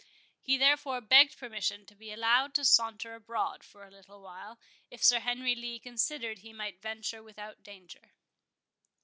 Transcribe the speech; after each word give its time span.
He 0.41 0.57
therefore 0.57 0.99
begged 0.99 1.37
permission 1.37 1.85
to 1.85 1.93
be 1.93 2.11
allowed 2.11 2.55
to 2.55 2.65
saunter 2.65 3.13
abroad 3.13 3.63
for 3.63 3.85
a 3.85 3.91
little 3.91 4.19
while, 4.19 4.57
if 4.89 5.03
Sir 5.03 5.19
Henry 5.19 5.53
Lee 5.53 5.77
considered 5.77 6.39
he 6.39 6.53
might 6.53 6.81
venture 6.81 7.21
without 7.21 7.61
danger. 7.61 8.11